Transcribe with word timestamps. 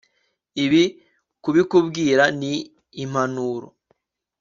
ibi 0.63 0.83
kubikubwira 1.43 2.23
ni 2.39 2.53
impanuro 3.03 3.67